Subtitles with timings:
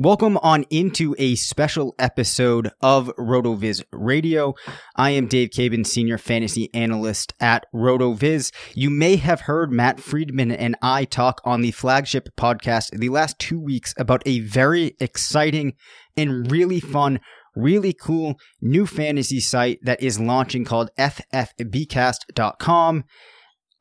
[0.00, 4.54] Welcome on into a special episode of RotoViz Radio.
[4.94, 8.52] I am Dave Caban, Senior Fantasy Analyst at RotoViz.
[8.74, 13.40] You may have heard Matt Friedman and I talk on the flagship podcast the last
[13.40, 15.72] two weeks about a very exciting
[16.16, 17.18] and really fun,
[17.56, 23.02] really cool new fantasy site that is launching called FFBcast.com.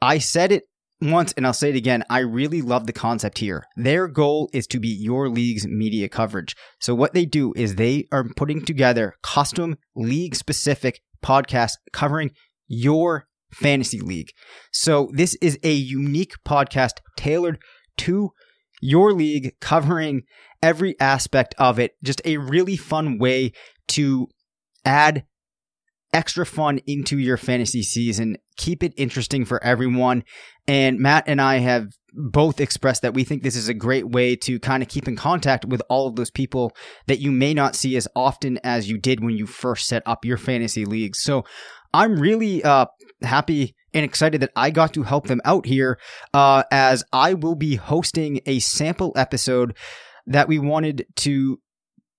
[0.01, 0.63] I said it
[1.02, 3.63] once and I'll say it again, I really love the concept here.
[3.75, 6.56] Their goal is to be your league's media coverage.
[6.80, 12.31] So what they do is they are putting together custom league specific podcasts covering
[12.68, 14.31] your fantasy league.
[14.72, 17.59] So this is a unique podcast tailored
[17.97, 18.31] to
[18.81, 20.24] your league covering
[20.62, 21.91] every aspect of it.
[22.03, 23.53] Just a really fun way
[23.90, 24.28] to
[24.84, 25.25] add
[26.13, 28.38] extra fun into your fantasy season.
[28.57, 30.23] Keep it interesting for everyone.
[30.68, 34.35] And Matt and I have both expressed that we think this is a great way
[34.35, 36.72] to kind of keep in contact with all of those people
[37.06, 40.25] that you may not see as often as you did when you first set up
[40.25, 41.22] your fantasy leagues.
[41.22, 41.44] So
[41.94, 42.88] I'm really uh,
[43.22, 46.00] happy and excited that I got to help them out here
[46.34, 49.75] uh, as I will be hosting a sample episode
[50.25, 51.59] that we wanted to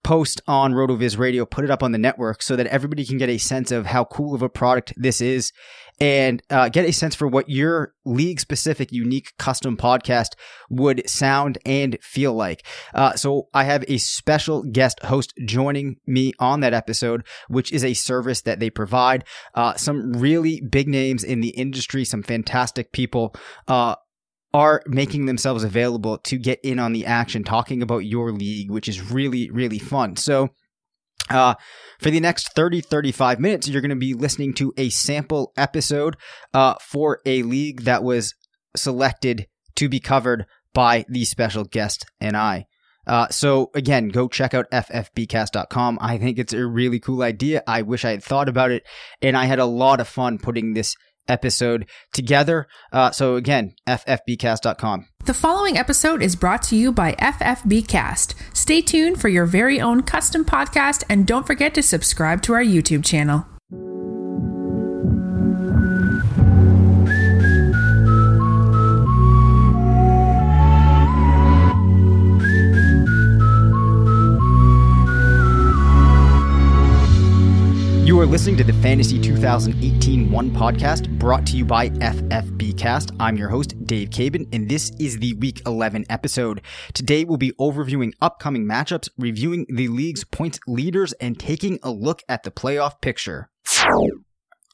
[0.09, 3.29] post on RotoViz Radio, put it up on the network so that everybody can get
[3.29, 5.53] a sense of how cool of a product this is
[6.01, 10.29] and uh, get a sense for what your league specific, unique custom podcast
[10.71, 12.65] would sound and feel like.
[12.95, 17.85] Uh, so I have a special guest host joining me on that episode, which is
[17.85, 19.25] a service that they provide.
[19.55, 23.35] Uh, some really big names in the industry, some fantastic people
[23.67, 23.97] uh,
[24.55, 28.89] are making themselves available to get in on the action, talking about your league, which
[28.89, 30.17] is really, really fun.
[30.17, 30.51] So,
[31.31, 31.55] uh,
[32.01, 36.17] for the next 30, 35 minutes, you're going to be listening to a sample episode
[36.55, 38.35] uh, for a league that was
[38.75, 39.47] selected
[39.77, 42.67] to be covered by the special guest and I.
[43.07, 45.99] Uh, so again, go check out ffbcast.com.
[46.01, 47.63] I think it's a really cool idea.
[47.67, 48.85] I wish I had thought about it,
[49.23, 50.95] and I had a lot of fun putting this
[51.29, 52.67] episode together.
[52.93, 55.07] Uh, so again, ffbcast.com.
[55.25, 58.35] The following episode is brought to you by FFBcast.
[58.55, 62.65] Stay tuned for your very own custom podcast and don't forget to subscribe to our
[62.65, 63.45] YouTube channel.
[78.29, 83.17] Listening to the Fantasy 2018 One podcast brought to you by FFBcast.
[83.19, 86.61] I'm your host, Dave Caban, and this is the Week 11 episode.
[86.93, 92.23] Today we'll be overviewing upcoming matchups, reviewing the league's points leaders, and taking a look
[92.29, 93.49] at the playoff picture.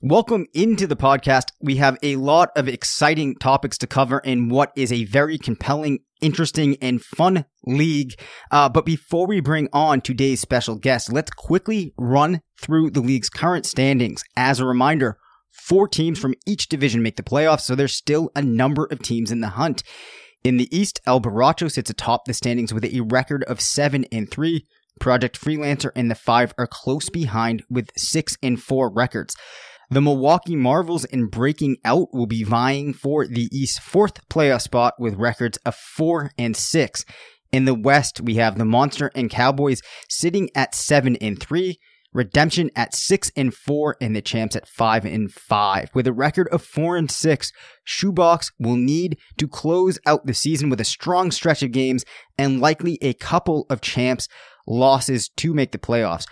[0.06, 1.46] Welcome into the podcast.
[1.62, 6.00] We have a lot of exciting topics to cover in what is a very compelling,
[6.20, 8.12] interesting, and fun league.
[8.50, 13.30] Uh, but before we bring on today's special guest, let's quickly run through the league's
[13.30, 14.22] current standings.
[14.36, 15.16] As a reminder,
[15.50, 19.32] four teams from each division make the playoffs, so there's still a number of teams
[19.32, 19.82] in the hunt.
[20.44, 24.30] In the East, El Borracho sits atop the standings with a record of 7 and
[24.30, 24.66] 3.
[25.00, 29.34] Project Freelancer and the 5 are close behind with 6 and 4 records.
[29.90, 34.94] The Milwaukee Marvels in breaking out will be vying for the East fourth playoff spot
[34.98, 37.04] with records of four and six.
[37.52, 41.78] In the West, we have the Monster and Cowboys sitting at seven and three.
[42.12, 45.90] Redemption at six and four, and the champs at five and five.
[45.94, 47.50] With a record of four and six,
[47.82, 52.04] Shoebox will need to close out the season with a strong stretch of games
[52.38, 54.28] and likely a couple of champs
[54.64, 56.26] losses to make the playoffs.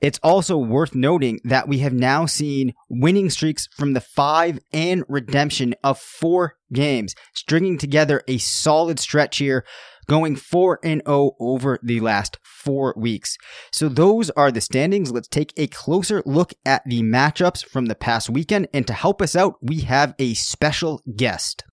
[0.00, 5.04] It's also worth noting that we have now seen winning streaks from the five and
[5.08, 9.64] redemption of four games, stringing together a solid stretch here,
[10.06, 13.36] going 4 and 0 over the last four weeks.
[13.72, 15.12] So those are the standings.
[15.12, 18.68] Let's take a closer look at the matchups from the past weekend.
[18.72, 21.64] And to help us out, we have a special guest.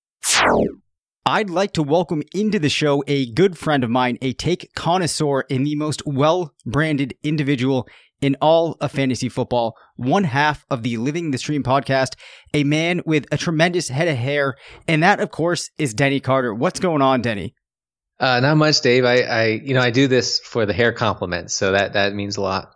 [1.25, 5.45] I'd like to welcome into the show a good friend of mine, a take connoisseur
[5.49, 7.87] and the most well branded individual
[8.23, 12.15] in all of fantasy football, one half of the Living the Stream podcast,
[12.53, 14.55] a man with a tremendous head of hair,
[14.87, 16.53] and that, of course, is Denny Carter.
[16.53, 17.53] What's going on, Denny?
[18.19, 19.03] Uh, not much, Dave.
[19.03, 22.37] I, I, you know, I do this for the hair compliments, so that that means
[22.37, 22.71] a lot.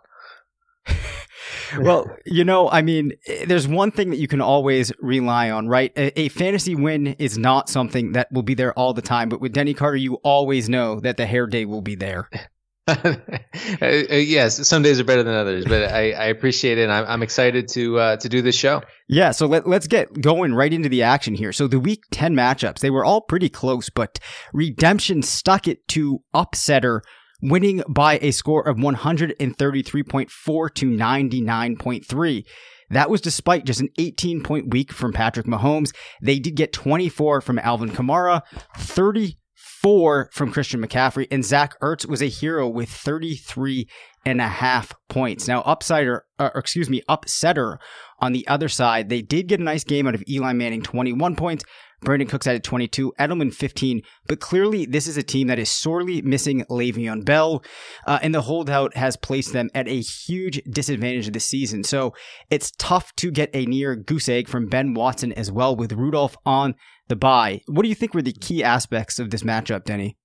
[1.80, 3.12] well, you know, I mean,
[3.46, 5.92] there's one thing that you can always rely on, right?
[5.96, 9.40] A, a, fantasy win is not something that will be there all the time, but
[9.40, 12.28] with Denny Carter, you always know that the hair day will be there.
[13.82, 16.84] Uh, uh, yes, some days are better than others, but I, I appreciate it.
[16.84, 18.82] And I'm, I'm excited to uh, to do this show.
[19.08, 21.52] Yeah, so let, let's get going right into the action here.
[21.52, 24.18] So the week 10 matchups, they were all pretty close, but
[24.52, 27.00] Redemption stuck it to upsetter,
[27.42, 32.44] winning by a score of 133.4 to 99.3.
[32.90, 35.94] That was despite just an 18 point week from Patrick Mahomes.
[36.22, 38.42] They did get 24 from Alvin Kamara,
[38.76, 39.37] 30
[39.82, 43.88] four from Christian McCaffrey, and Zach Ertz was a hero with 33
[44.24, 45.48] and a half points.
[45.48, 47.78] Now, upsider, uh, or excuse me, upsetter
[48.18, 51.36] on the other side, they did get a nice game out of Eli Manning, 21
[51.36, 51.64] points.
[52.04, 56.22] Brandin Cooks added 22, Edelman 15, but clearly this is a team that is sorely
[56.22, 57.64] missing Le'Veon Bell,
[58.06, 61.82] uh, and the holdout has placed them at a huge disadvantage this season.
[61.82, 62.14] So
[62.50, 66.36] it's tough to get a near goose egg from Ben Watson as well with Rudolph
[66.46, 66.76] on
[67.08, 67.62] the bye.
[67.66, 70.16] What do you think were the key aspects of this matchup, Denny?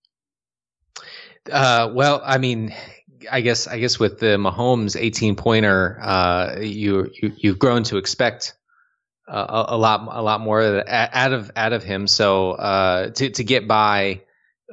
[1.52, 2.74] Uh, well, I mean,
[3.30, 7.98] I guess I guess with the Mahomes 18 pointer, uh, you, you you've grown to
[7.98, 8.56] expect
[9.28, 12.08] uh, a, a, lot a lot more out of out of him.
[12.08, 14.22] So uh, to to get by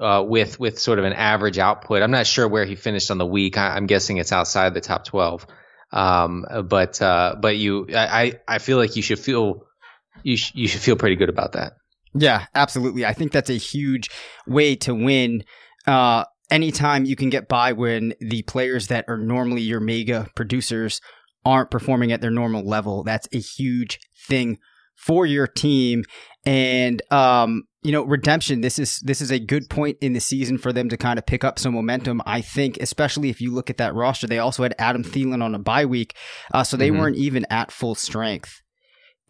[0.00, 3.18] uh, with with sort of an average output, I'm not sure where he finished on
[3.18, 3.56] the week.
[3.58, 5.46] I, am guessing it's outside the top 12.
[5.92, 9.66] Um, but uh, but you, I I feel like you should feel
[10.22, 11.74] you sh- you should feel pretty good about that.
[12.14, 13.04] Yeah, absolutely.
[13.04, 14.10] I think that's a huge
[14.46, 15.44] way to win.
[15.86, 21.00] Uh, anytime you can get by when the players that are normally your mega producers
[21.44, 24.58] aren't performing at their normal level, that's a huge thing
[24.96, 26.04] for your team.
[26.44, 28.60] And um, you know, redemption.
[28.60, 31.26] This is this is a good point in the season for them to kind of
[31.26, 32.20] pick up some momentum.
[32.26, 35.54] I think, especially if you look at that roster, they also had Adam Thielen on
[35.54, 36.14] a bye week,
[36.52, 36.98] uh, so they mm-hmm.
[36.98, 38.62] weren't even at full strength.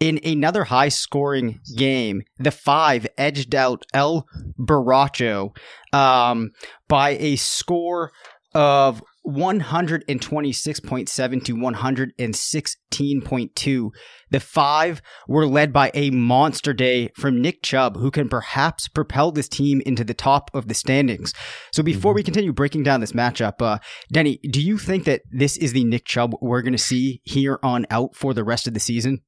[0.01, 4.27] In another high scoring game, the five edged out El
[4.59, 5.55] Borracho
[5.93, 6.53] um,
[6.89, 8.11] by a score
[8.55, 13.91] of 126.7 to 116.2.
[14.31, 19.31] The five were led by a monster day from Nick Chubb, who can perhaps propel
[19.33, 21.35] this team into the top of the standings.
[21.73, 22.17] So before mm-hmm.
[22.17, 23.79] we continue breaking down this matchup, uh,
[24.11, 27.59] Denny, do you think that this is the Nick Chubb we're going to see here
[27.63, 29.21] on out for the rest of the season?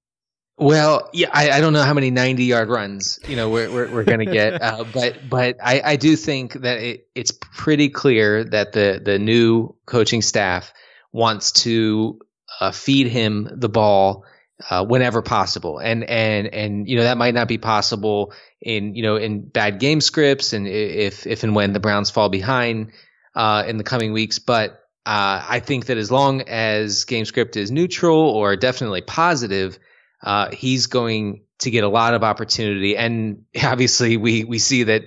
[0.59, 3.91] Well, yeah, I, I, don't know how many 90 yard runs, you know, we're, we're,
[3.91, 7.89] we're going to get, uh, but, but I, I do think that it, it's pretty
[7.89, 10.73] clear that the, the new coaching staff
[11.11, 12.21] wants to
[12.61, 14.25] uh, feed him the ball
[14.69, 15.79] uh, whenever possible.
[15.79, 19.81] And, and, and, you know, that might not be possible in, you know, in bad
[19.81, 22.93] game scripts and if, if and when the Browns fall behind,
[23.35, 24.73] uh, in the coming weeks, but
[25.05, 29.79] uh, I think that as long as game script is neutral or definitely positive,
[30.23, 32.97] uh, he's going to get a lot of opportunity.
[32.97, 35.05] And obviously, we we see that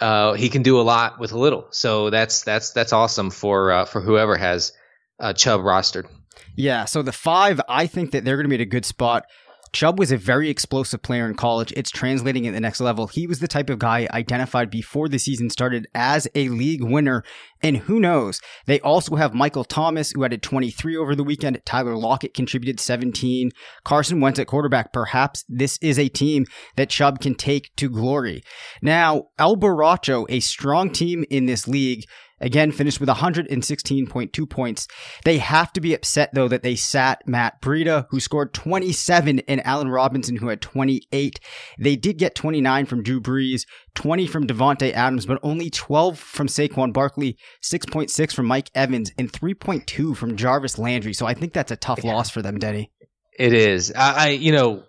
[0.00, 1.68] uh, he can do a lot with a little.
[1.70, 4.72] So that's that's that's awesome for uh, for whoever has
[5.18, 6.06] uh, Chubb rostered.
[6.54, 6.86] Yeah.
[6.86, 9.26] So the five, I think that they're going to be at a good spot.
[9.72, 11.72] Chubb was a very explosive player in college.
[11.76, 13.06] It's translating at the next level.
[13.06, 17.22] He was the type of guy identified before the season started as a league winner.
[17.62, 18.40] And who knows?
[18.66, 21.60] They also have Michael Thomas, who added 23 over the weekend.
[21.64, 23.50] Tyler Lockett contributed 17.
[23.84, 24.92] Carson Wentz at quarterback.
[24.92, 26.46] Perhaps this is a team
[26.76, 28.42] that Chubb can take to glory.
[28.80, 32.04] Now, El Borracho, a strong team in this league,
[32.40, 34.88] Again, finished with 116.2 points.
[35.24, 39.66] They have to be upset, though, that they sat Matt Breida, who scored 27, and
[39.66, 41.40] Allen Robinson, who had 28.
[41.78, 43.62] They did get 29 from Drew Brees,
[43.94, 49.32] 20 from Davante Adams, but only 12 from Saquon Barkley, 6.6 from Mike Evans, and
[49.32, 51.14] 3.2 from Jarvis Landry.
[51.14, 52.14] So I think that's a tough yeah.
[52.14, 52.90] loss for them, Denny.
[53.38, 53.92] It is.
[53.92, 54.84] I, I, you know,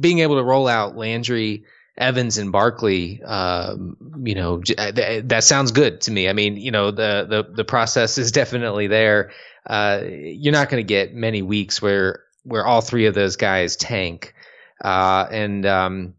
[0.00, 1.64] being able to roll out Landry
[1.96, 4.92] Evans and Barkley, um, you know, uh,
[5.24, 6.28] that sounds good to me.
[6.28, 9.32] I mean, you know, the the the process is definitely there.
[9.66, 13.76] Uh, you're not going to get many weeks where where all three of those guys
[13.76, 14.34] tank,
[14.84, 16.14] uh, and um,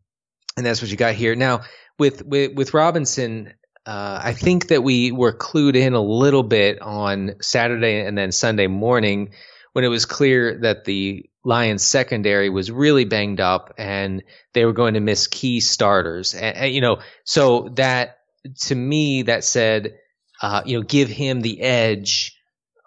[0.55, 1.35] and that's what you got here.
[1.35, 1.61] Now
[1.99, 3.53] with with with Robinson,
[3.85, 8.31] uh, I think that we were clued in a little bit on Saturday and then
[8.31, 9.31] Sunday morning
[9.73, 14.73] when it was clear that the Lions secondary was really banged up and they were
[14.73, 16.33] going to miss key starters.
[16.33, 18.17] And, and you know, so that
[18.63, 19.97] to me that said,
[20.41, 22.37] uh, you know, give him the edge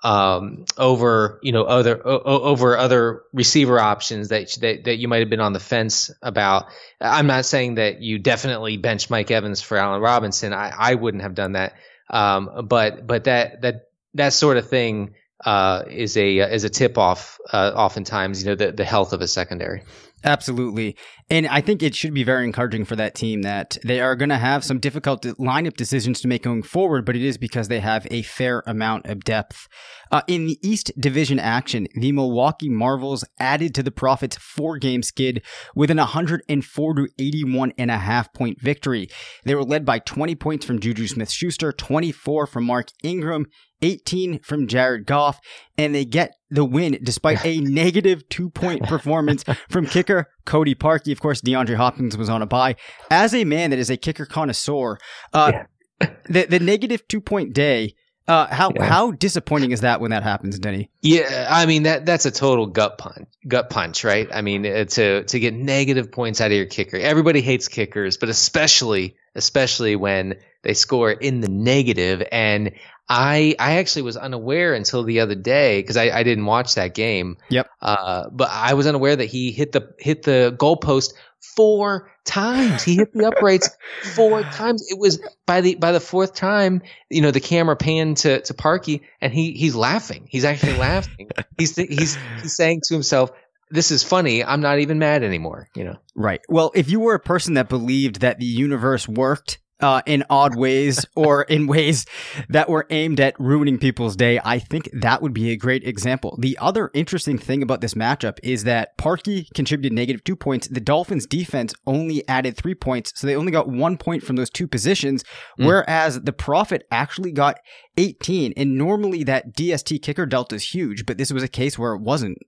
[0.03, 5.21] um, over you know other o- over other receiver options that, that that you might
[5.21, 6.67] have been on the fence about.
[7.01, 10.53] I'm not saying that you definitely bench Mike Evans for Allen Robinson.
[10.53, 11.75] I, I wouldn't have done that.
[12.11, 16.71] Um, but but that that that sort of thing uh, is a uh, is a
[16.71, 17.39] tip off.
[17.53, 19.83] Uh, oftentimes, you know, the the health of a secondary.
[20.23, 20.97] Absolutely.
[21.31, 24.29] And I think it should be very encouraging for that team that they are going
[24.29, 27.81] to have some difficult lineup decisions to make going forward, but it is because they
[27.81, 29.67] have a fair amount of depth.
[30.13, 35.03] Uh, in the East Division action, the Milwaukee Marvels added to the Profits four game
[35.03, 35.43] skid
[35.75, 39.09] with an 104 to 81 and a half point victory.
[39.45, 43.47] They were led by 20 points from Juju Smith Schuster, 24 from Mark Ingram,
[43.81, 45.41] 18 from Jared Goff,
[45.79, 51.13] and they get the win despite a negative two point performance from kicker Cody Parkey.
[51.13, 52.77] Of course, DeAndre Hopkins was on a bye.
[53.11, 54.99] As a man that is a kicker connoisseur,
[55.33, 55.53] uh,
[56.01, 56.11] yeah.
[56.29, 57.95] the, the negative two point day.
[58.31, 58.85] Uh, how yeah.
[58.85, 60.89] how disappointing is that when that happens, Denny?
[61.03, 64.29] Yeah, I mean that that's a total gut punch, gut punch, right?
[64.33, 66.97] I mean uh, to to get negative points out of your kicker.
[66.97, 72.23] Everybody hates kickers, but especially especially when they score in the negative.
[72.31, 72.75] And
[73.09, 76.95] I I actually was unaware until the other day because I, I didn't watch that
[76.95, 77.37] game.
[77.49, 77.69] Yep.
[77.83, 82.83] Uh, but I was unaware that he hit the hit the goalpost four times.
[82.83, 83.71] He hit the uprights
[84.15, 84.87] four times.
[84.91, 88.55] It was by the by the fourth time, you know, the camera panned to to
[88.55, 90.27] Parkey, and he he's laughing.
[90.31, 91.31] He's actually laughing.
[91.59, 93.31] he's he's he's saying to himself,
[93.71, 94.45] this is funny.
[94.45, 95.97] I'm not even mad anymore, you know.
[96.15, 96.41] Right.
[96.49, 100.57] Well, if you were a person that believed that the universe worked uh, in odd
[100.57, 102.07] ways or in ways
[102.49, 106.37] that were aimed at ruining people's day, I think that would be a great example.
[106.41, 110.69] The other interesting thing about this matchup is that Parkey contributed negative two points.
[110.69, 114.51] The Dolphins defense only added three points, so they only got one point from those
[114.51, 115.25] two positions,
[115.59, 115.67] mm.
[115.67, 117.59] whereas the Profit actually got
[117.97, 118.55] 18.
[118.57, 122.01] And normally that DST kicker delta is huge, but this was a case where it
[122.01, 122.39] wasn't.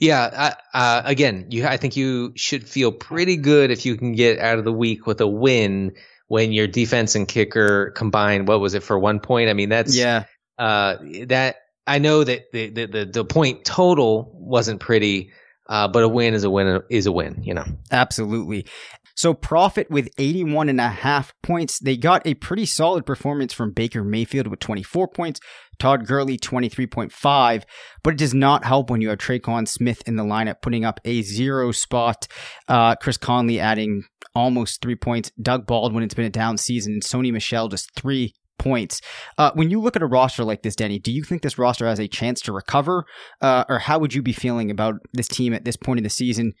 [0.00, 4.38] Yeah, uh, again, you I think you should feel pretty good if you can get
[4.38, 5.94] out of the week with a win
[6.28, 8.48] when your defense and kicker combined.
[8.48, 9.50] What was it for one point?
[9.50, 10.24] I mean, that's yeah.
[10.58, 15.32] Uh, that I know that the, the the the point total wasn't pretty,
[15.68, 17.42] uh, but a win is a win is a win.
[17.42, 18.66] You know, absolutely.
[19.14, 21.78] So profit with 81 and a half points.
[21.78, 25.40] They got a pretty solid performance from Baker Mayfield with 24 points,
[25.78, 27.62] Todd Gurley 23.5,
[28.02, 30.98] but it does not help when you have Tre'Quan Smith in the lineup putting up
[31.04, 32.26] a zero spot.
[32.68, 34.04] Uh, Chris Conley adding
[34.34, 35.30] almost three points.
[35.40, 37.00] Doug Baldwin, it's been a down season.
[37.00, 39.00] Sony Michel just three points.
[39.38, 41.86] Uh, when you look at a roster like this, Denny, do you think this roster
[41.86, 43.04] has a chance to recover?
[43.40, 46.10] Uh, or how would you be feeling about this team at this point in the
[46.10, 46.52] season?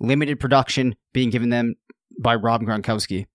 [0.00, 1.74] Limited production being given them
[2.20, 3.26] by Rob Gronkowski.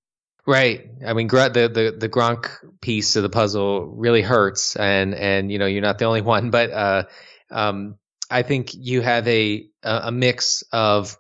[0.46, 0.88] Right.
[1.06, 2.50] I mean, the, the the Gronk
[2.82, 6.50] piece of the puzzle really hurts, and and you know you're not the only one,
[6.50, 7.04] but uh,
[7.52, 7.96] um,
[8.30, 11.16] I think you have a a mix of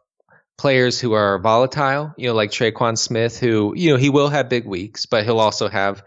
[0.58, 4.50] players who are volatile, you know, like Tre'Quan Smith, who you know he will have
[4.50, 6.04] big weeks, but he'll also have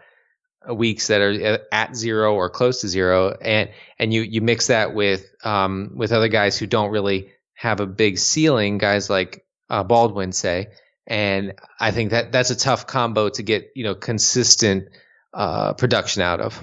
[0.73, 4.95] weeks that are at zero or close to zero, and and you you mix that
[4.95, 9.83] with um, with other guys who don't really have a big ceiling, guys like uh,
[9.83, 10.69] Baldwin say,
[11.07, 14.89] and I think that that's a tough combo to get you know consistent
[15.33, 16.61] uh, production out of.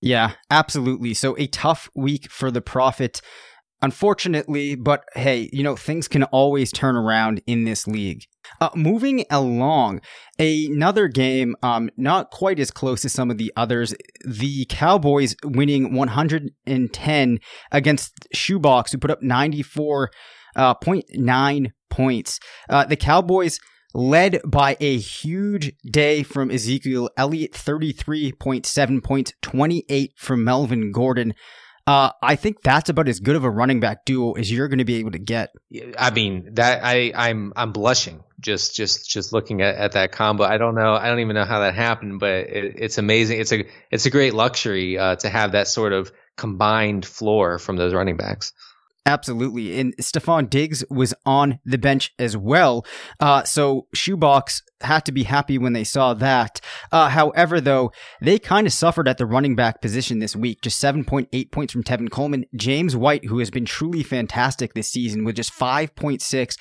[0.00, 1.14] Yeah, absolutely.
[1.14, 3.22] So a tough week for the profit.
[3.80, 8.24] Unfortunately, but hey, you know, things can always turn around in this league.
[8.60, 10.00] Uh, moving along,
[10.38, 13.94] another game, um, not quite as close as some of the others.
[14.24, 17.38] The Cowboys winning 110
[17.72, 20.08] against Shoebox, who put up 94.9
[20.56, 22.40] uh, points.
[22.68, 23.58] Uh, the Cowboys
[23.94, 31.34] led by a huge day from Ezekiel Elliott, 33.7 points, 28 from Melvin Gordon.
[31.86, 34.78] Uh, I think that's about as good of a running back duo as you're going
[34.78, 35.54] to be able to get.
[35.98, 40.44] I mean that I I'm I'm blushing just just just looking at, at that combo.
[40.44, 40.94] I don't know.
[40.94, 43.40] I don't even know how that happened, but it, it's amazing.
[43.40, 47.76] It's a it's a great luxury uh, to have that sort of combined floor from
[47.76, 48.52] those running backs.
[49.06, 49.78] Absolutely.
[49.78, 52.86] And Stefon Diggs was on the bench as well.
[53.20, 56.60] Uh, so Shoebox had to be happy when they saw that.
[56.90, 57.92] Uh, however, though,
[58.22, 60.62] they kind of suffered at the running back position this week.
[60.62, 62.46] Just 7.8 points from Tevin Coleman.
[62.56, 66.56] James White, who has been truly fantastic this season with just 5.6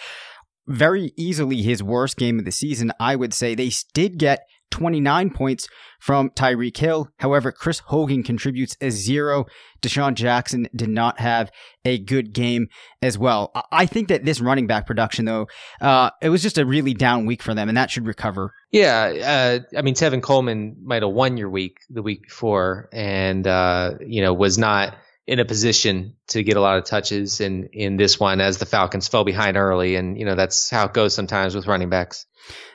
[0.67, 3.55] very easily his worst game of the season, I would say.
[3.55, 5.67] They did get 29 points
[5.99, 7.07] from Tyreek Hill.
[7.19, 9.45] However, Chris Hogan contributes a zero.
[9.83, 11.51] DeSean Jackson did not have
[11.85, 13.51] a good game as well.
[13.71, 15.47] I think that this running back production, though,
[15.79, 18.51] uh, it was just a really down week for them, and that should recover.
[18.71, 23.45] Yeah, uh, I mean, Tevin Coleman might have won your week the week before, and
[23.45, 27.69] uh, you know was not in a position to get a lot of touches in
[27.73, 30.93] in this one as the Falcons fell behind early, and you know that's how it
[30.93, 32.25] goes sometimes with running backs.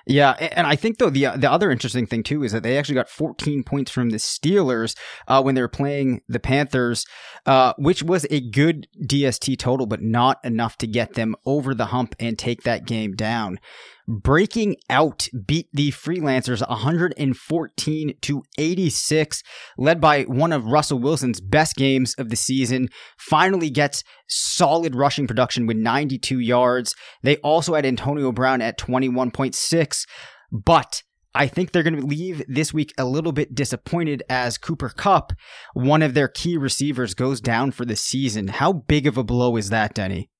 [0.06, 2.94] Yeah, and I think though the the other interesting thing too is that they actually
[2.94, 4.96] got 14 points from the Steelers
[5.26, 7.04] uh, when they were playing the Panthers,
[7.46, 11.86] uh, which was a good DST total, but not enough to get them over the
[11.86, 13.58] hump and take that game down.
[14.08, 19.42] Breaking Out beat the Freelancers 114 to 86,
[19.76, 22.88] led by one of Russell Wilson's best games of the season.
[23.18, 26.94] Finally gets solid rushing production with 92 yards.
[27.22, 30.06] They also had Antonio Brown at 21.6,
[30.52, 31.02] but
[31.34, 35.32] I think they're going to leave this week a little bit disappointed as Cooper Kupp,
[35.74, 38.48] one of their key receivers, goes down for the season.
[38.48, 40.30] How big of a blow is that, Denny?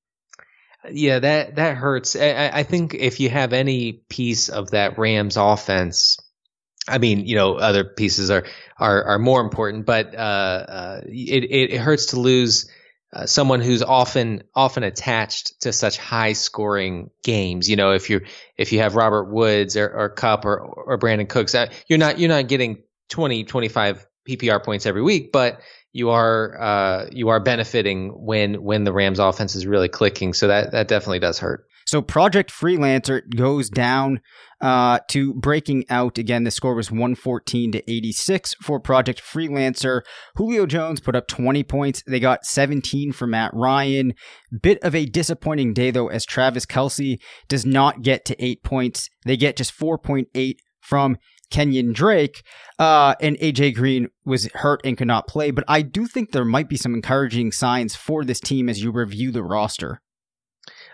[0.91, 2.17] Yeah, that that hurts.
[2.17, 6.19] I, I think if you have any piece of that Rams offense,
[6.89, 8.45] I mean, you know, other pieces are
[8.79, 12.71] are are more important, but uh, uh, it it hurts to lose
[13.13, 17.69] uh, someone who's often often attached to such high scoring games.
[17.69, 18.21] You know, if you
[18.57, 22.19] if you have Robert Woods or, or Kupp or or Brandin Cooks, uh, you're not
[22.19, 25.61] you're not getting 20, 25 PPR points every week, but
[25.93, 30.35] you are uh, you are benefiting when when the Rams offense is really clicking.
[30.35, 31.67] So that that definitely does hurt.
[31.89, 34.21] So Project Freelancer goes down
[34.61, 36.45] uh, to breaking out again.
[36.45, 40.03] The score was 114 to 86 for Project Freelancer.
[40.37, 42.03] Julio Jones put up 20 points.
[42.07, 44.13] They got 17 for Matt Ryan.
[44.61, 49.09] Bit of a disappointing day though, as Travis Kelce does not get to eight points.
[49.25, 51.17] They get just 4.8 from
[51.51, 52.43] Kenyan Drake,
[52.79, 55.51] uh, and AJ Green was hurt and could not play.
[55.51, 58.91] But I do think there might be some encouraging signs for this team as you
[58.91, 60.03] review the roster.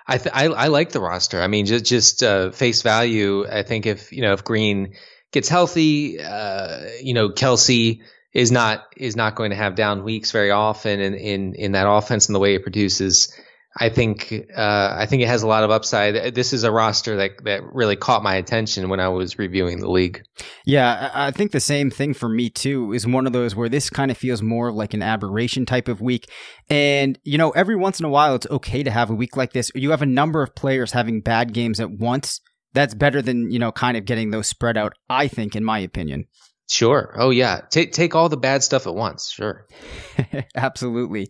[0.07, 1.41] I, th- I, I like the roster.
[1.41, 3.47] I mean, just just uh, face value.
[3.47, 4.95] I think if you know if Green
[5.33, 8.01] gets healthy, uh, you know Kelce
[8.33, 11.89] is not is not going to have down weeks very often in in in that
[11.89, 13.35] offense and the way it produces.
[13.77, 16.35] I think uh, I think it has a lot of upside.
[16.35, 19.91] This is a roster that that really caught my attention when I was reviewing the
[19.91, 20.23] league.
[20.65, 22.93] Yeah, I think the same thing for me too.
[22.93, 26.01] Is one of those where this kind of feels more like an aberration type of
[26.01, 26.31] week,
[26.71, 29.53] and you know, every once in a while, it's okay to have a week like
[29.53, 29.73] this.
[29.75, 32.41] You have a number of players having bad games at once.
[32.75, 34.93] That's better than you know, kind of getting those spread out.
[35.09, 36.27] I think, in my opinion.
[36.69, 37.15] Sure.
[37.17, 37.61] Oh yeah.
[37.71, 39.31] Take take all the bad stuff at once.
[39.31, 39.67] Sure.
[40.55, 41.29] Absolutely.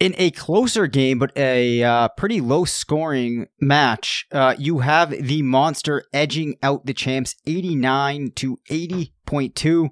[0.00, 5.42] In a closer game, but a uh, pretty low scoring match, uh, you have the
[5.42, 9.90] monster edging out the champs, eighty nine to eighty point two.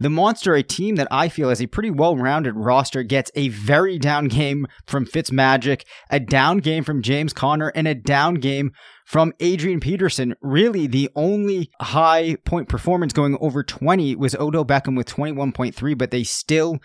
[0.00, 3.48] The monster, a team that I feel has a pretty well rounded roster, gets a
[3.48, 8.72] very down game from Fitzmagic, a down game from James Conner, and a down game
[9.04, 10.34] from Adrian Peterson.
[10.40, 16.10] Really, the only high point performance going over 20 was Odell Beckham with 21.3, but
[16.10, 16.78] they still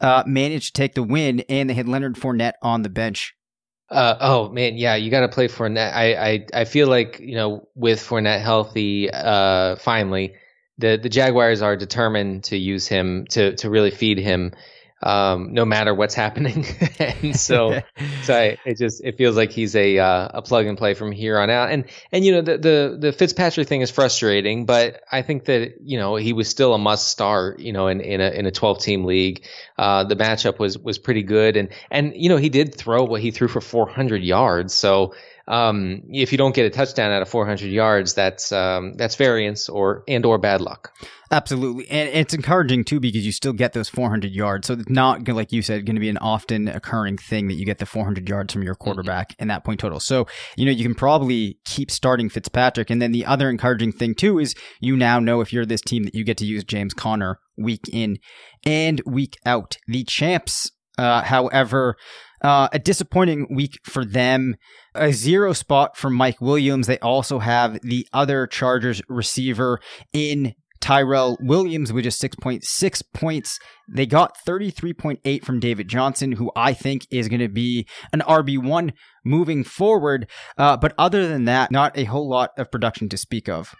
[0.00, 3.34] uh, managed to take the win, and they had Leonard Fournette on the bench.
[3.90, 5.92] Uh, oh man, yeah, you got to play Fournette.
[5.92, 10.34] I, I I feel like you know with Fournette healthy, uh, finally
[10.78, 14.52] the the Jaguars are determined to use him to to really feed him
[15.02, 16.64] um, no matter what's happening.
[16.98, 17.80] and so,
[18.22, 21.12] so I, it just it feels like he's a uh, a plug and play from
[21.12, 21.70] here on out.
[21.70, 25.74] And and you know the the the Fitzpatrick thing is frustrating, but I think that
[25.82, 27.60] you know he was still a must start.
[27.60, 29.44] You know, in in a in a twelve team league,
[29.78, 33.20] uh, the matchup was was pretty good, and and you know he did throw what
[33.20, 34.74] he threw for four hundred yards.
[34.74, 35.14] So
[35.48, 39.68] um, if you don't get a touchdown out of 400 yards, that's um, that's variance
[39.68, 40.92] or and or bad luck.
[41.30, 44.66] Absolutely, and it's encouraging too because you still get those 400 yards.
[44.66, 47.64] So it's not like you said going to be an often occurring thing that you
[47.64, 48.84] get the 400 yards from your mm-hmm.
[48.84, 49.42] quarterback mm-hmm.
[49.42, 49.98] in that point total.
[49.98, 50.26] So
[50.56, 54.38] you know you can probably keep starting Fitzpatrick, and then the other encouraging thing too
[54.38, 57.40] is you now know if you're this team that you get to use James Conner
[57.56, 58.18] week in
[58.64, 59.78] and week out.
[59.88, 61.96] The champs, uh, however.
[62.42, 64.56] Uh, a disappointing week for them.
[64.94, 66.86] A zero spot for Mike Williams.
[66.86, 69.80] They also have the other Chargers receiver
[70.12, 73.58] in Tyrell Williams with just 6.6 points.
[73.88, 78.92] They got 33.8 from David Johnson, who I think is going to be an RB1
[79.24, 80.28] moving forward.
[80.58, 83.74] Uh, but other than that, not a whole lot of production to speak of.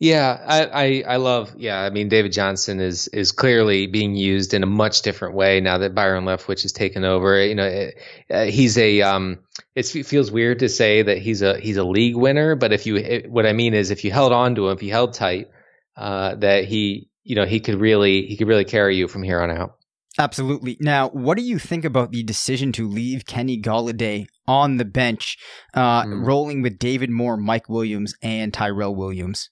[0.00, 1.54] Yeah, I, I, I, love.
[1.58, 5.60] Yeah, I mean, David Johnson is is clearly being used in a much different way
[5.60, 7.44] now that Byron Leftwich has taken over.
[7.44, 7.90] You know,
[8.30, 9.02] uh, he's a.
[9.02, 9.40] Um,
[9.74, 12.96] it feels weird to say that he's a he's a league winner, but if you,
[12.96, 15.50] it, what I mean is, if you held on to him, if you held tight,
[15.98, 19.42] uh, that he, you know, he could really he could really carry you from here
[19.42, 19.76] on out.
[20.18, 20.78] Absolutely.
[20.80, 25.36] Now, what do you think about the decision to leave Kenny Golladay on the bench,
[25.74, 26.26] uh, mm.
[26.26, 29.50] rolling with David Moore, Mike Williams, and Tyrell Williams?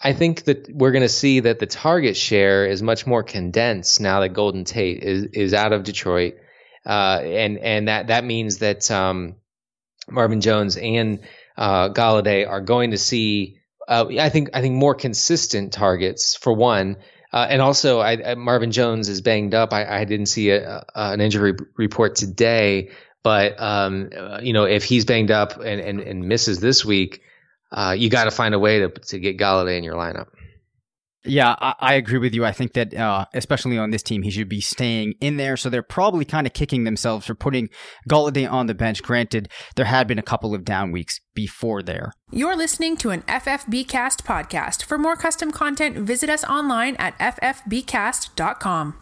[0.00, 4.00] I think that we're going to see that the target share is much more condensed
[4.00, 6.36] now that Golden Tate is is out of Detroit,
[6.86, 9.36] uh, and and that that means that um,
[10.08, 11.20] Marvin Jones and
[11.56, 13.58] uh, Golladay are going to see.
[13.88, 16.98] Uh, I think I think more consistent targets for one,
[17.32, 19.72] uh, and also I, Marvin Jones is banged up.
[19.72, 22.90] I, I didn't see a, an injury report today,
[23.24, 27.22] but um, uh, you know if he's banged up and, and, and misses this week
[27.70, 30.26] uh, you got to find a way to to get Golladay in your lineup.
[31.24, 32.44] Yeah, I, I, agree with you.
[32.44, 35.56] I think that, uh, especially on this team, he should be staying in there.
[35.56, 37.68] So they're probably kind of kicking themselves for putting
[38.08, 39.02] Golladay on the bench.
[39.02, 42.12] Granted, there had been a couple of down weeks before there.
[42.30, 44.84] You're listening to an FFB Cast podcast.
[44.84, 48.94] For more custom content, visit us online at ffbcast.com.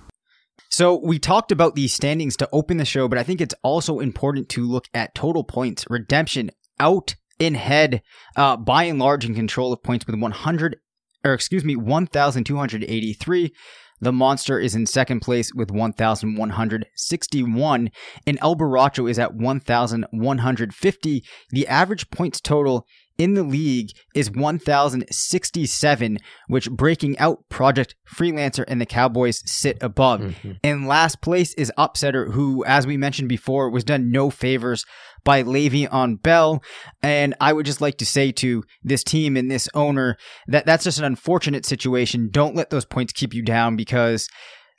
[0.70, 4.00] So we talked about these standings to open the show, but I think it's also
[4.00, 6.50] important to look at total points, redemption,
[6.80, 8.02] out in head,
[8.36, 10.76] uh, by and large in control of points with 100,
[11.24, 13.52] or excuse me, 1,283.
[13.98, 17.90] The Monster is in second place with 1,161,
[18.26, 21.24] and El Borracho is at 1,150.
[21.50, 22.86] The average points total
[23.18, 26.18] in the league is 1,067,
[26.48, 30.20] which breaking out Project Freelancer and the Cowboys sit above.
[30.20, 30.52] Mm-hmm.
[30.62, 34.84] And last place is Upsetter, who, as we mentioned before, was done no favors
[35.26, 36.62] by Le'Veon Bell.
[37.02, 40.84] And I would just like to say to this team and this owner that that's
[40.84, 42.30] just an unfortunate situation.
[42.30, 44.28] Don't let those points keep you down because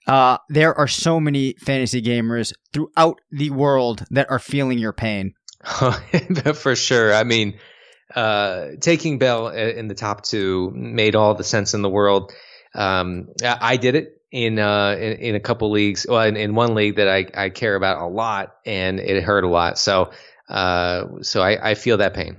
[0.07, 5.33] uh, there are so many fantasy gamers throughout the world that are feeling your pain.
[6.55, 7.13] For sure.
[7.13, 7.59] I mean,
[8.15, 12.31] uh, taking Bell in the top two made all the sense in the world.
[12.73, 16.05] Um, I did it in, uh, in, in a couple leagues.
[16.07, 19.43] Well, in, in, one league that I, I care about a lot, and it hurt
[19.43, 19.77] a lot.
[19.77, 20.11] So,
[20.49, 22.37] uh, so I, I feel that pain.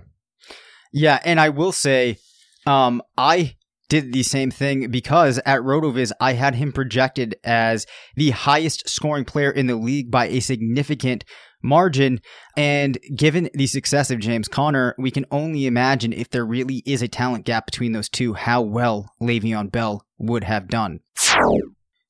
[0.92, 2.18] Yeah, and I will say,
[2.66, 3.56] um, I
[3.88, 9.24] did the same thing because at RotoViz, I had him projected as the highest scoring
[9.24, 11.24] player in the league by a significant
[11.62, 12.20] margin.
[12.56, 17.02] And given the success of James Conner, we can only imagine if there really is
[17.02, 21.00] a talent gap between those two, how well Le'Veon Bell would have done.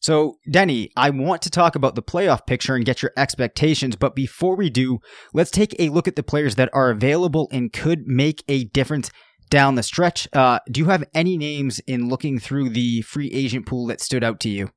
[0.09, 4.15] So, Denny, I want to talk about the playoff picture and get your expectations, but
[4.15, 5.01] before we do,
[5.35, 9.11] let's take a look at the players that are available and could make a difference
[9.51, 10.27] down the stretch.
[10.33, 14.25] Uh, do you have any names in looking through the free agent pool that stood
[14.25, 14.71] out to you?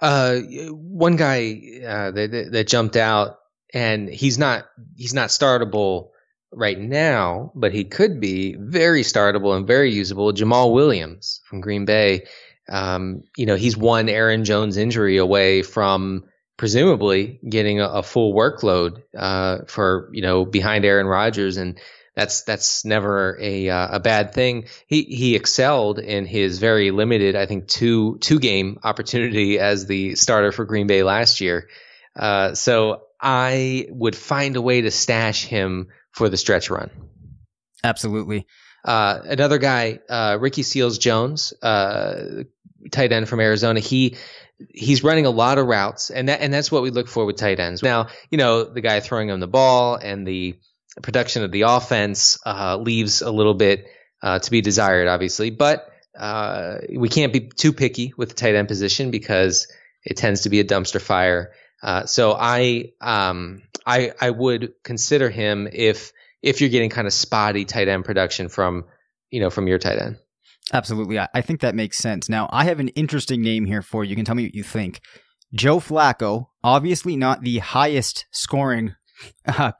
[0.00, 0.38] Uh,
[0.70, 3.36] one guy uh, that, that jumped out
[3.74, 4.64] and he's not
[4.96, 6.08] he's not startable
[6.52, 10.32] right now, but he could be very startable and very usable.
[10.32, 12.22] Jamaal Williams from Green Bay,
[12.70, 16.24] um, you know, he's one Aaron Jones injury away from
[16.56, 21.80] presumably getting a, a full workload uh, for you know behind Aaron Rodgers, and
[22.14, 24.66] that's that's never a uh, a bad thing.
[24.86, 30.14] He he excelled in his very limited, I think two two game opportunity as the
[30.14, 31.68] starter for Green Bay last year.
[32.14, 36.90] Uh, so I would find a way to stash him for the stretch run.
[37.82, 38.46] Absolutely.
[38.84, 42.44] Uh, another guy, uh, Ricky Seals Jones, uh,
[42.90, 43.80] tight end from Arizona.
[43.80, 44.16] He
[44.68, 47.36] he's running a lot of routes, and that and that's what we look for with
[47.36, 47.82] tight ends.
[47.82, 50.58] Now, you know, the guy throwing him the ball and the
[51.02, 53.86] production of the offense uh, leaves a little bit
[54.22, 58.54] uh, to be desired, obviously, but uh, we can't be too picky with the tight
[58.54, 59.68] end position because
[60.04, 61.52] it tends to be a dumpster fire.
[61.82, 66.12] Uh, so I um, I I would consider him if
[66.42, 68.84] if you're getting kind of spotty tight end production from
[69.30, 70.18] you know from your tight end.
[70.72, 71.18] Absolutely.
[71.18, 72.28] I think that makes sense.
[72.28, 74.10] Now, I have an interesting name here for you.
[74.10, 75.00] You can tell me what you think.
[75.52, 78.94] Joe Flacco, obviously not the highest scoring,
[79.46, 79.72] uh,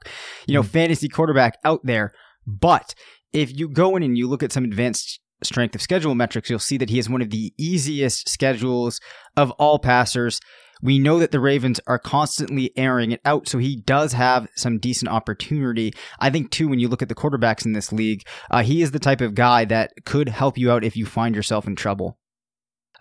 [0.45, 0.67] you know, mm.
[0.67, 2.11] fantasy quarterback out there,
[2.45, 2.93] but
[3.31, 6.59] if you go in and you look at some advanced strength of schedule metrics, you'll
[6.59, 8.99] see that he has one of the easiest schedules
[9.37, 10.39] of all passers.
[10.81, 14.79] We know that the Ravens are constantly airing it out, so he does have some
[14.79, 15.93] decent opportunity.
[16.19, 18.91] I think, too, when you look at the quarterbacks in this league, uh, he is
[18.91, 22.17] the type of guy that could help you out if you find yourself in trouble.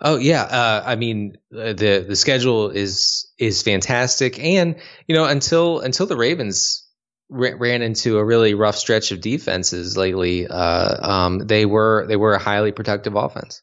[0.02, 5.26] Oh yeah, uh, I mean uh, the the schedule is is fantastic, and you know
[5.26, 6.86] until until the Ravens
[7.28, 12.32] ran into a really rough stretch of defenses lately, uh, um, they were they were
[12.32, 13.62] a highly productive offense.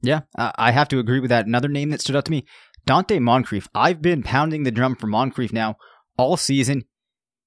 [0.00, 1.46] Yeah, I have to agree with that.
[1.46, 2.44] Another name that stood out to me,
[2.86, 3.68] Donte Moncrief.
[3.74, 5.76] I've been pounding the drum for Moncrief now
[6.16, 6.84] all season.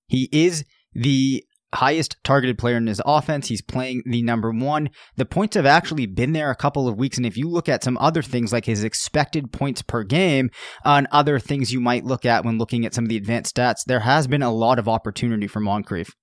[0.08, 3.48] He is the highest targeted player in his offense.
[3.48, 4.90] He's playing the number one.
[5.16, 7.18] The points have actually been there a couple of weeks.
[7.18, 10.50] And if you look at some other things like his expected points per game
[10.84, 13.86] and other things you might look at when looking at some of the advanced stats,
[13.86, 16.14] there has been a lot of opportunity for Moncrief.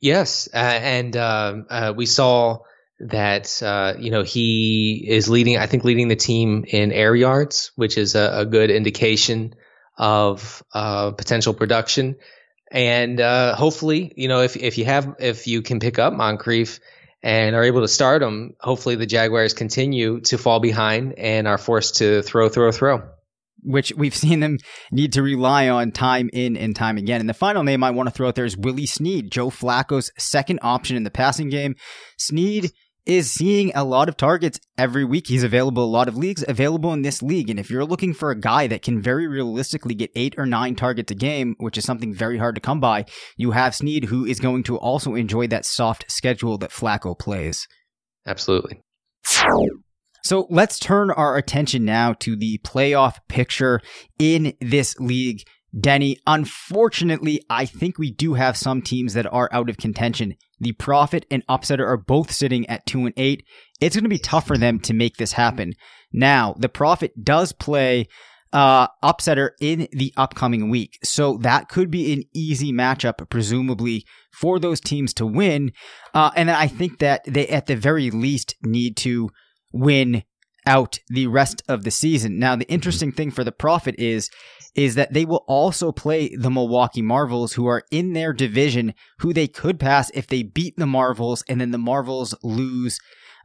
[0.00, 0.48] Yes.
[0.52, 2.58] Uh, and uh, uh, we saw
[3.00, 5.58] that uh, you know he is leading.
[5.58, 9.54] I think leading the team in air yards, which is a, a good indication
[9.96, 12.16] of uh, potential production.
[12.70, 16.80] And uh, hopefully, you know, if if you have if you can pick up Moncrief
[17.22, 21.58] and are able to start him, hopefully the Jaguars continue to fall behind and are
[21.58, 23.02] forced to throw, throw, throw
[23.62, 24.58] which we've seen them
[24.90, 27.20] need to rely on time in and time again.
[27.20, 30.10] And the final name I want to throw out there is Willie Snead, Joe Flacco's
[30.18, 31.76] second option in the passing game.
[32.18, 32.72] Snead
[33.04, 35.26] is seeing a lot of targets every week.
[35.26, 37.50] He's available a lot of leagues, available in this league.
[37.50, 40.76] And if you're looking for a guy that can very realistically get eight or nine
[40.76, 43.04] targets a game, which is something very hard to come by,
[43.36, 47.66] you have Snead, who is going to also enjoy that soft schedule that Flacco plays.
[48.26, 48.80] Absolutely.
[50.24, 53.80] So let's turn our attention now to the playoff picture
[54.18, 55.42] in this league.
[55.78, 60.34] Denny, unfortunately, I think we do have some teams that are out of contention.
[60.62, 63.44] The Prophet and Upsetter are both sitting at 2 and 8.
[63.80, 65.72] It's going to be tough for them to make this happen.
[66.12, 68.06] Now, the Prophet does play
[68.52, 71.00] uh, Upsetter in the upcoming week.
[71.02, 75.72] So that could be an easy matchup, presumably, for those teams to win.
[76.14, 79.30] Uh, and I think that they, at the very least, need to
[79.72, 80.22] win
[80.64, 82.38] out the rest of the season.
[82.38, 84.30] Now, the interesting thing for the Prophet is
[84.74, 89.32] is that they will also play the Milwaukee Marvels, who are in their division, who
[89.32, 92.98] they could pass if they beat the Marvels, and then the Marvels lose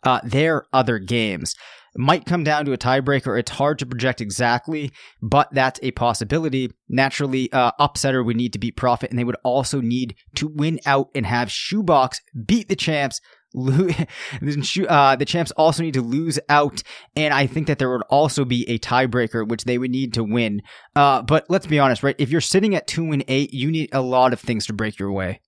[0.03, 1.55] uh, their other games.
[1.95, 3.39] Might come down to a tiebreaker.
[3.39, 6.71] It's hard to project exactly, but that's a possibility.
[6.87, 10.79] Naturally, uh, Upsetter would need to beat Profit, and they would also need to win
[10.85, 13.19] out and have Shoebox beat the champs
[13.55, 16.83] uh, the champs also need to lose out,
[17.15, 20.23] and I think that there would also be a tiebreaker, which they would need to
[20.23, 20.61] win.
[20.95, 22.15] Uh, but let's be honest, right?
[22.17, 24.99] If you're sitting at two and eight, you need a lot of things to break
[24.99, 25.41] your way.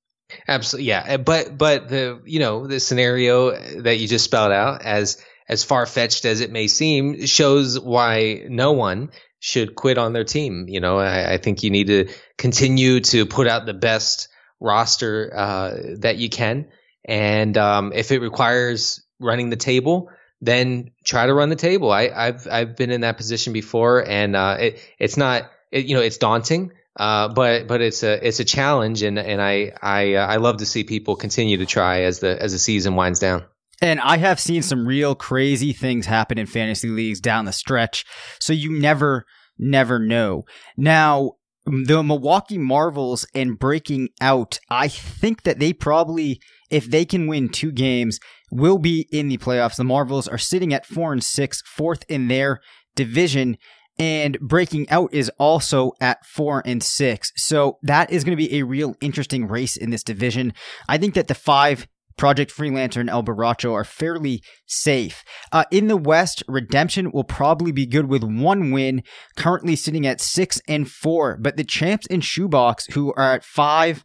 [0.47, 1.17] Absolutely, yeah.
[1.17, 5.85] But but the you know the scenario that you just spelled out as as far
[5.85, 9.09] fetched as it may seem shows why no one
[9.39, 10.65] should quit on their team.
[10.67, 15.31] You know, I, I think you need to continue to put out the best roster
[15.35, 16.67] uh, that you can
[17.05, 20.09] and um, if it requires running the table,
[20.41, 21.91] then try to run the table.
[21.91, 25.95] I, have I've been in that position before, and uh, it it's not it, you
[25.95, 30.15] know it's daunting, uh, but but it's a it's a challenge, and and I I
[30.15, 33.19] uh, I love to see people continue to try as the as the season winds
[33.19, 33.45] down.
[33.81, 38.05] And I have seen some real crazy things happen in fantasy leagues down the stretch,
[38.39, 39.25] so you never
[39.57, 40.45] never know.
[40.77, 41.33] Now,
[41.65, 47.49] the Milwaukee Marvels and breaking out, I think that they probably if they can win
[47.49, 48.19] two games,
[48.51, 49.77] will be in the playoffs.
[49.77, 52.61] The Marvels are sitting at four and six, fourth in their
[52.95, 53.57] division.
[53.97, 57.33] And breaking out is also at four and six.
[57.35, 60.53] So that is going to be a real interesting race in this division.
[60.87, 61.85] I think that the five
[62.19, 65.23] Project Freelancer and El Borracho are fairly safe.
[65.53, 69.03] Uh, in the West, Redemption will probably be good with one win,
[69.37, 71.37] currently sitting at six and four.
[71.39, 74.03] But the champs in Shoebox, who are at five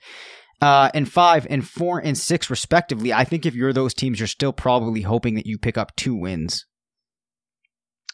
[0.60, 3.12] uh, and five and four and six respectively.
[3.12, 6.14] I think if you're those teams, you're still probably hoping that you pick up two
[6.14, 6.66] wins.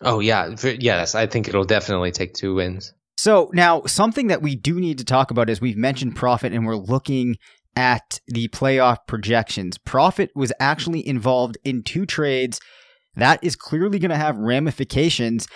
[0.02, 2.94] Oh yeah, yes, I think it'll definitely take two wins.
[3.18, 6.66] So now something that we do need to talk about is we've mentioned Profit and
[6.66, 7.36] we're looking
[7.76, 9.76] at the playoff projections.
[9.76, 12.60] Profit was actually involved in two trades.
[13.16, 15.46] That is clearly going to have ramifications.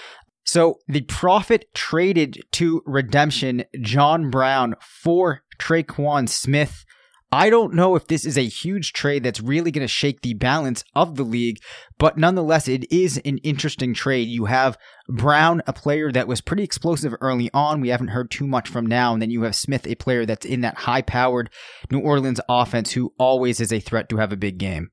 [0.44, 6.84] So the Profit traded to redemption John Brown for Tre'Quan Smith.
[7.32, 10.34] I don't know if this is a huge trade that's really going to shake the
[10.34, 11.58] balance of the league,
[11.98, 14.28] but nonetheless, it is an interesting trade.
[14.28, 17.80] You have Brown, a player that was pretty explosive early on.
[17.80, 19.12] We haven't heard too much from now.
[19.12, 21.50] And then you have Smith, a player that's in that high powered
[21.90, 24.92] New Orleans offense who always is a threat to have a big game.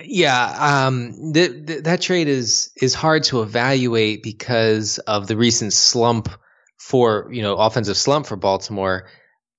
[0.00, 5.72] Yeah, um, th- th- that trade is is hard to evaluate because of the recent
[5.72, 6.28] slump
[6.78, 9.08] for you know offensive slump for Baltimore.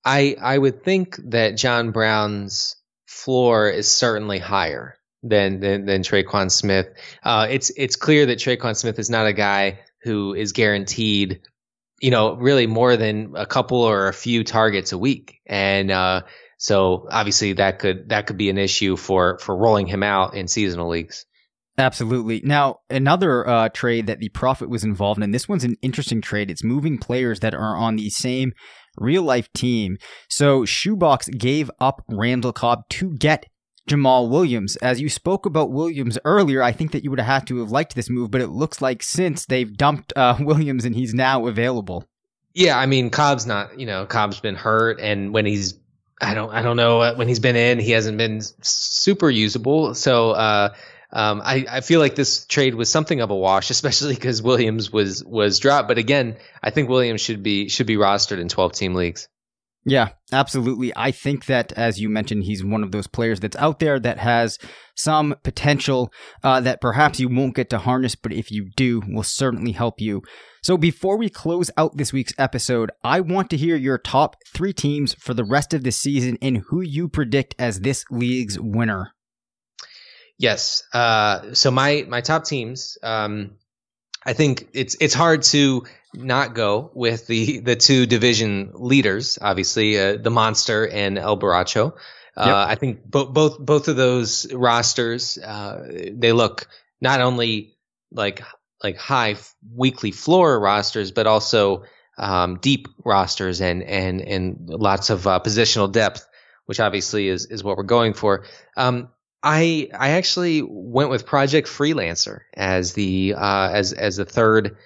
[0.08, 6.50] I I would think that John Brown's floor is certainly higher than than, than Tre'Quan
[6.50, 6.88] Smith.
[7.24, 11.41] Uh, it's it's clear that Tre'Quan Smith is not a guy who is guaranteed,
[12.02, 16.22] you know, really more than a couple or a few targets a week, and uh,
[16.58, 20.48] so obviously that could that could be an issue for for rolling him out in
[20.48, 21.26] seasonal leagues.
[21.78, 22.42] Absolutely.
[22.44, 26.50] Now, another uh, trade that the Profit was involved in, this one's an interesting trade.
[26.50, 28.54] It's moving players that are on the same
[28.98, 29.98] real life team.
[30.28, 33.46] So Shoebox gave up Randall Cobb to get
[33.88, 34.76] Jamaal Williams.
[34.78, 37.72] As you spoke about Williams earlier, I think that you would have had to have
[37.72, 41.48] liked this move, but it looks like since they've dumped uh, Williams and he's now
[41.48, 42.06] available.
[42.54, 45.76] Yeah, I mean Cobb's not, you know, Cobb's been hurt, and when he's,
[46.20, 49.94] I don't, I don't know, when he's been in, he hasn't been super usable.
[49.94, 50.74] So, uh,
[51.12, 54.91] um, I, I feel like this trade was something of a wash, especially because Williams
[54.91, 55.88] was was dropped.
[55.88, 59.28] But again, I think Williams should be should be rostered in twelve team leagues.
[59.86, 60.91] Yeah, absolutely.
[60.98, 64.17] I think that, as you mentioned, he's one of those players that's out there that
[64.17, 64.58] has
[64.96, 66.12] some potential
[66.43, 70.02] uh, that perhaps you won't get to harness, but if you do, will certainly help
[70.02, 70.24] you.
[70.62, 74.74] So before we close out this week's episode, I want to hear your top three
[74.74, 79.13] teams for the rest of the season and who you predict as this league's winner.
[80.38, 80.84] Yes.
[80.93, 82.97] Uh, so my my top teams.
[83.02, 83.58] Um,
[84.23, 90.00] I think it's it's hard to not go with the the two division leaders, obviously
[90.00, 91.93] uh, the Monster and El Borracho.
[92.36, 92.56] Uh, yep.
[92.56, 96.67] I think both both both of those rosters uh, they look
[97.02, 97.78] not only
[98.12, 98.43] like
[98.84, 99.38] like high
[99.73, 101.84] weekly floor rosters, but also
[102.17, 106.28] um, deep rosters and and and lots of uh, positional depth,
[106.65, 108.45] which obviously is is what we're going for.
[108.76, 109.10] Um,
[109.43, 114.78] I I actually went with Project Freelancer as the uh, as as the third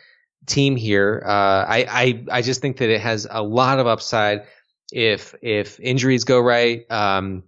[0.46, 1.24] team here.
[1.26, 4.44] Uh, I, I I just think that it has a lot of upside
[4.92, 7.44] if if injuries go right, um,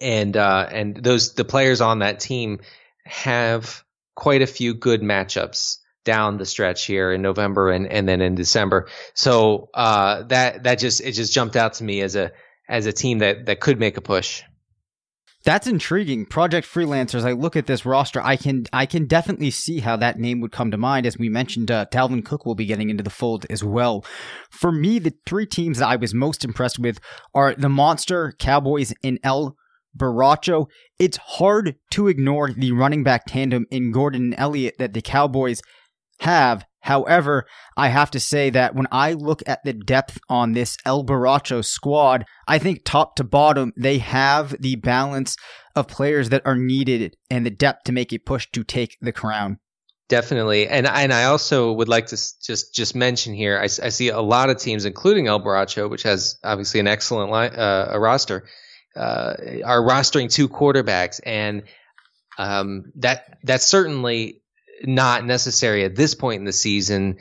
[0.00, 2.60] and uh, and those the players on that team
[3.04, 3.84] have
[4.14, 8.34] quite a few good matchups down the stretch here in November and, and then in
[8.34, 8.88] December.
[9.14, 12.32] So uh, that that just it just jumped out to me as a
[12.68, 14.42] as a team that that could make a push.
[15.46, 16.26] That's intriguing.
[16.26, 17.24] Project Freelancers.
[17.24, 18.20] I look at this roster.
[18.20, 21.06] I can I can definitely see how that name would come to mind.
[21.06, 24.04] As we mentioned, uh, Dalvin Cook will be getting into the fold as well.
[24.50, 26.98] For me, the three teams that I was most impressed with
[27.32, 29.54] are the Monster, Cowboys, and El
[29.96, 30.66] Borracho.
[30.98, 35.62] It's hard to ignore the running back tandem in Gordon and Elliott that the Cowboys
[36.22, 37.46] have However,
[37.76, 41.64] I have to say that when I look at the depth on this El Borracho
[41.64, 45.36] squad, I think top to bottom, they have the balance
[45.74, 49.10] of players that are needed and the depth to make a push to take the
[49.10, 49.58] crown.
[50.08, 54.10] Definitely, and and I also would like to just just mention here, I, I see
[54.10, 57.98] a lot of teams, including El Borracho, which has obviously an excellent li- uh, a
[57.98, 58.44] roster,
[58.94, 61.64] uh, are rostering two quarterbacks, and
[62.38, 64.42] um, that that's certainly
[64.84, 67.18] not necessary at this point in the season.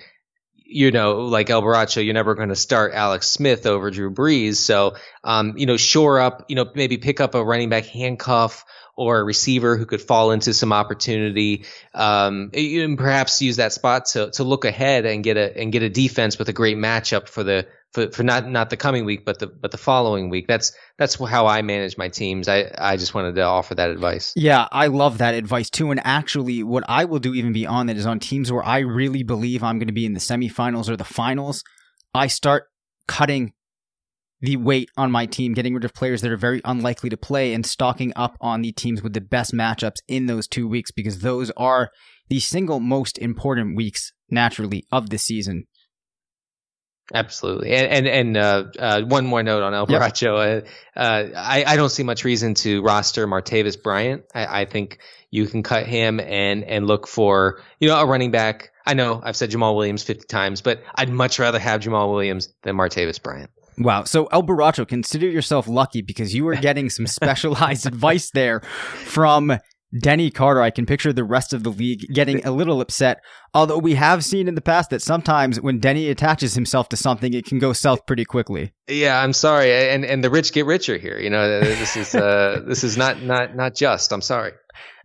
[0.67, 4.55] You know, like El Borracho, you're never going to start Alex Smith over Drew Brees.
[4.55, 8.65] So, um, you know, shore up, you know, maybe pick up a running back handcuff
[8.97, 14.05] or a receiver who could fall into some opportunity, um, and perhaps use that spot
[14.05, 17.27] to to look ahead and get a and get a defense with a great matchup
[17.27, 20.47] for the for, for not not the coming week, but the but the following week.
[20.47, 22.47] That's that's how I manage my teams.
[22.47, 24.33] I I just wanted to offer that advice.
[24.35, 25.91] Yeah, I love that advice too.
[25.91, 29.23] And actually, what I will do even beyond that is on teams where I really
[29.23, 31.63] believe I'm going to be in the semifinals or the finals.
[32.13, 32.65] I start
[33.07, 33.53] cutting
[34.41, 37.53] the weight on my team, getting rid of players that are very unlikely to play,
[37.53, 41.19] and stocking up on the teams with the best matchups in those two weeks because
[41.19, 41.89] those are
[42.27, 45.65] the single most important weeks naturally of the season.
[47.13, 50.01] Absolutely, and and, and uh, uh, one more note on El Yep.
[50.01, 50.63] Borracho.
[50.95, 54.23] Uh, uh, I I don't see much reason to roster Martavis Bryant.
[54.33, 54.99] I, I think
[55.29, 58.71] you can cut him and and look for you know a running back.
[58.87, 62.53] I know I've said Jamaal Williams fifty times, but I'd much rather have Jamaal Williams
[62.63, 63.51] than Martavis Bryant.
[63.77, 64.05] Wow.
[64.05, 69.57] So El Borracho, consider yourself lucky because you are getting some specialized advice there from
[69.99, 70.61] Denny Carter.
[70.61, 73.21] I can picture the rest of the league getting a little upset.
[73.53, 77.33] Although we have seen in the past that sometimes when Denny attaches himself to something,
[77.33, 78.73] it can go south pretty quickly.
[78.87, 81.19] Yeah, I'm sorry, and and the rich get richer here.
[81.19, 84.11] You know, this is uh, this is not not not just.
[84.11, 84.51] I'm sorry.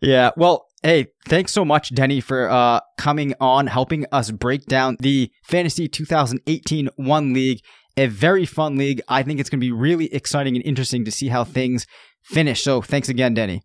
[0.00, 0.30] Yeah.
[0.36, 5.30] Well, hey, thanks so much, Denny, for uh, coming on, helping us break down the
[5.44, 7.60] Fantasy 2018 One League.
[7.96, 9.02] A very fun league.
[9.08, 11.86] I think it's going to be really exciting and interesting to see how things
[12.22, 12.62] finish.
[12.62, 13.62] So thanks again, Denny.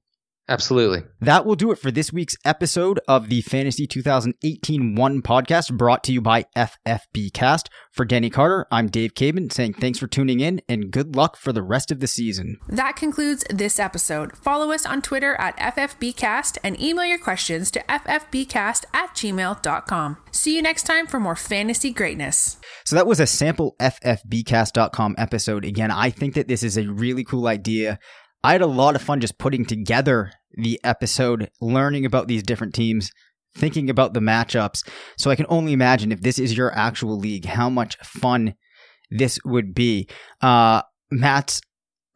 [0.47, 1.03] Absolutely.
[1.21, 6.03] That will do it for this week's episode of the Fantasy 2018 One podcast brought
[6.03, 7.69] to you by FFB Cast.
[7.91, 11.51] For Denny Carter, I'm Dave Caban saying thanks for tuning in and good luck for
[11.51, 12.57] the rest of the season.
[12.67, 14.37] That concludes this episode.
[14.37, 20.17] Follow us on Twitter at FFBcast and email your questions to ffbcast at gmail.com.
[20.31, 22.57] See you next time for more fantasy greatness.
[22.85, 25.65] So that was a sample FFBcast.com episode.
[25.65, 27.97] Again, I think that this is a really cool idea.
[28.45, 32.75] I had a lot of fun just putting together the episode, learning about these different
[32.75, 33.09] teams,
[33.57, 34.87] thinking about the matchups.
[35.17, 38.53] So I can only imagine if this is your actual league, how much fun
[39.09, 40.07] this would be.
[40.41, 41.59] Uh, Matt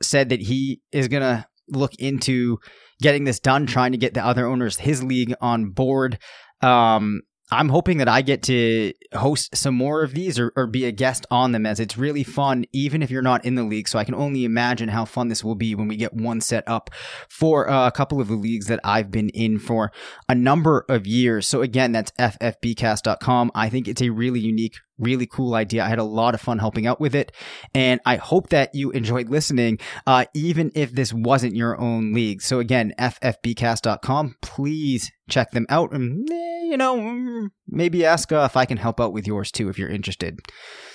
[0.04, 2.60] said that he is going to look into
[3.02, 6.20] getting this done, trying to get the other owners, his league on board.
[6.62, 7.22] Um,
[7.52, 10.92] I'm hoping that I get to host some more of these or, or be a
[10.92, 13.88] guest on them as it's really fun, even if you're not in the league.
[13.88, 16.64] So I can only imagine how fun this will be when we get one set
[16.68, 16.92] up
[17.28, 19.92] for uh, a couple of the leagues that I've been in for
[20.28, 21.48] a number of years.
[21.48, 23.52] So again, that's ffbcast.com.
[23.56, 25.84] I think it's a really unique, really cool idea.
[25.84, 27.32] I had a lot of fun helping out with it.
[27.74, 32.42] And I hope that you enjoyed listening, uh, even if this wasn't your own league.
[32.42, 34.36] So again, ffbcast.com.
[34.42, 39.00] Please check them out and, eh, you know, maybe ask uh, if I can help
[39.00, 40.40] out with yours too if you're interested.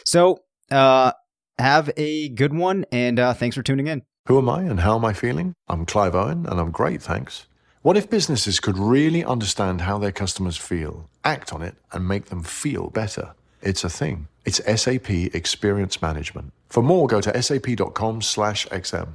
[0.05, 0.39] So,
[0.71, 1.13] uh,
[1.59, 4.03] have a good one and uh, thanks for tuning in.
[4.27, 5.55] Who am I and how am I feeling?
[5.69, 7.47] I'm Clive Owen and I'm great, thanks.
[7.83, 12.27] What if businesses could really understand how their customers feel, act on it, and make
[12.27, 13.35] them feel better?
[13.65, 14.29] It's a thing.
[14.45, 16.53] It's SAP Experience Management.
[16.69, 19.15] For more, go to sap.com slash XM.